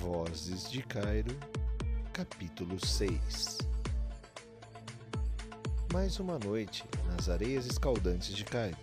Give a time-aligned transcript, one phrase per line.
[0.00, 1.36] Vozes de Cairo,
[2.12, 3.58] capítulo 6
[5.92, 8.76] Mais uma noite nas areias escaldantes de Cairo.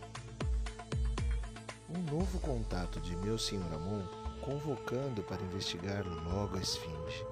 [1.90, 4.04] Um novo contato de meu senhor Amon
[4.42, 7.26] convocando para investigar logo a esfinge.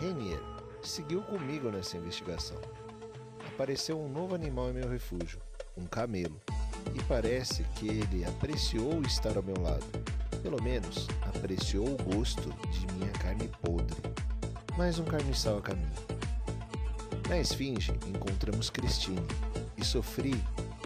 [0.00, 0.40] Renier
[0.82, 2.60] seguiu comigo nessa investigação.
[3.46, 5.38] Apareceu um novo animal em meu refúgio,
[5.76, 6.40] um camelo,
[6.94, 10.01] e parece que ele apreciou estar ao meu lado.
[10.42, 13.96] Pelo menos apreciou o gosto de minha carne podre.
[14.76, 15.92] Mais um carniçal a caminho.
[17.28, 19.24] Na esfinge encontramos Christine
[19.76, 20.34] e sofri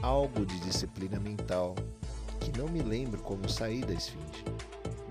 [0.03, 1.75] algo de disciplina mental
[2.41, 4.45] que não me lembro como saí da esfinge,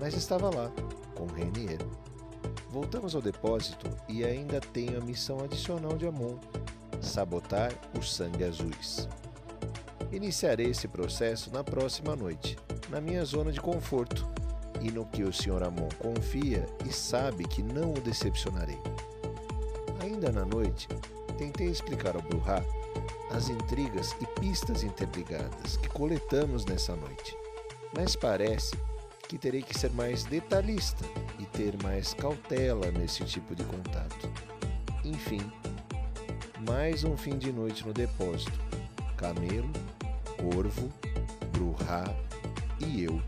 [0.00, 0.70] mas estava lá
[1.14, 1.80] com Renier.
[2.70, 6.38] Voltamos ao depósito e ainda tenho a missão adicional de Amon:
[7.00, 9.08] sabotar os sangue azuis.
[10.12, 12.56] Iniciarei esse processo na próxima noite,
[12.88, 14.26] na minha zona de conforto
[14.80, 15.64] e no que o Sr.
[15.64, 18.78] Amon confia e sabe que não o decepcionarei.
[20.00, 20.88] Ainda na noite,
[21.38, 22.62] tentei explicar ao Bruhá
[23.30, 27.36] as intrigas e pistas interligadas que coletamos nessa noite,
[27.94, 28.76] mas parece
[29.28, 31.04] que terei que ser mais detalhista
[31.38, 34.30] e ter mais cautela nesse tipo de contato.
[35.04, 35.40] Enfim,
[36.66, 38.58] mais um fim de noite no depósito.
[39.16, 39.72] Camelo,
[40.36, 40.92] Corvo,
[41.52, 42.04] Bruhá
[42.86, 43.20] e eu